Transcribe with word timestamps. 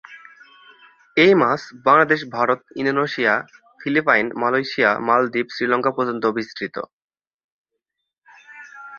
এই 1.17 1.33
মাছ 1.33 1.61
Bangladesh, 1.85 2.19
Bharat, 2.31 2.59
Indonesia, 2.75 3.33
Philippine, 3.79 4.25
Malaysia, 4.35 4.91
Maldives, 5.07 5.47
Sri Lanka 5.55 5.91
পর্যন্ত 5.97 6.23
বিস্তৃত। 6.37 6.75